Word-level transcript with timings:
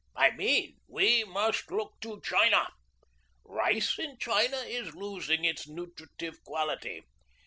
I 0.15 0.31
mean, 0.31 0.79
we 0.87 1.23
must 1.25 1.69
look 1.69 1.93
to 2.01 2.19
China. 2.21 2.67
Rice 3.45 3.99
in 3.99 4.17
China 4.17 4.57
is 4.57 4.95
losing 4.95 5.45
its 5.45 5.67
nutritive 5.67 6.43
quality. 6.43 7.03